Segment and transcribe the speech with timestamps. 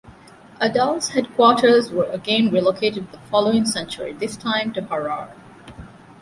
[0.59, 5.29] Adal's headquarters were again relocated the following century, this time to Harar.